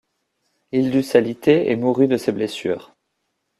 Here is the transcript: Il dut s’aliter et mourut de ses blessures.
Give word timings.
Il 0.71 0.89
dut 0.89 1.03
s’aliter 1.03 1.69
et 1.69 1.75
mourut 1.75 2.07
de 2.07 2.17
ses 2.17 2.31
blessures. 2.31 2.95